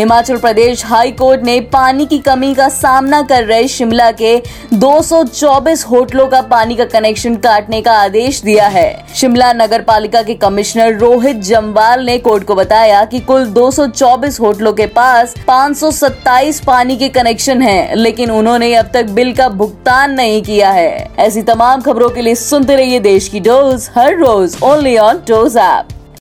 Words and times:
Himachal 0.00 0.36
Pradesh 0.36 0.84
high 0.86 1.10
court 1.12 1.42
ने 1.44 1.58
पानी 1.72 2.04
की 2.06 2.18
कमी 2.18 2.52
का 2.54 2.68
सामना 2.68 3.20
कर 3.22 3.44
रहे 3.44 3.66
शिमला 3.68 4.10
के 4.12 4.30
224 4.74 5.84
होटलों 5.84 6.26
का 6.28 6.40
पानी 6.42 6.76
का 6.76 6.84
कनेक्शन 6.84 7.34
काटने 7.36 7.80
का 7.82 7.92
आदेश 7.94 8.40
दिया 8.42 8.68
है। 8.68 9.14
शिमला 9.14 9.52
नगर 9.52 9.82
पालिका 9.82 10.22
के 10.22 10.34
कमिश्नर 10.36 10.96
रोहित 10.98 11.42
जम्वाल 11.42 12.06
ने 12.06 12.16
कोर्ट 12.18 12.44
को 12.44 12.54
बताया 12.54 13.04
कि 13.04 13.20
कुल 13.20 13.46
224 13.52 14.40
होटलों 14.40 14.72
के 14.72 14.86
पास 14.88 15.34
527 15.48 16.64
पानी 16.64 16.96
के 16.96 17.08
कनेक्शन 17.10 17.62
हैं, 17.62 17.94
लेकिन 17.96 18.30
उन्होंने 18.30 18.74
अब 18.74 18.90
तक 18.94 19.10
बिल 19.12 19.34
का 19.34 19.48
भुगतान 19.50 20.14
नहीं 20.14 20.42
किया 20.42 20.70
है। 20.70 21.08
ऐसी 21.18 21.42
तमाम 21.44 21.80
खबरों 21.82 22.10
के 22.10 22.22
लिए 22.22 22.34
सुनते 22.40 22.76
रहिए 22.76 23.00
देश 23.02 23.28
की 23.28 23.40
डोज 23.42 23.88
हर 23.96 24.18
रोज 24.18 24.58
ओनली 24.64 24.96
ऑन 24.98 25.22
डोज 25.28 25.56
ऐप। 25.58 25.99